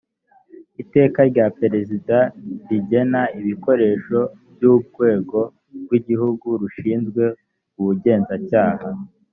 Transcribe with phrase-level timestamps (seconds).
[0.81, 2.15] iteka rya perezida
[2.69, 4.19] rigena ibikoresho
[4.53, 5.39] by urwego
[5.83, 7.23] rw igihugu rushinzwe
[7.79, 8.87] ubugenzacyaha